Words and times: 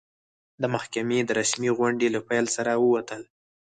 د 0.61 0.63
محکمې 0.73 1.19
د 1.25 1.29
رسمي 1.39 1.69
غونډې 1.77 2.07
له 2.15 2.19
پیل 2.27 2.45
سره 2.55 2.71
ووتل. 2.83 3.21